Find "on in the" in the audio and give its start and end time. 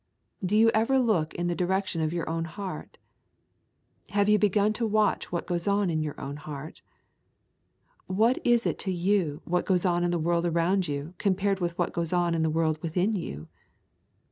9.85-10.17, 12.13-12.49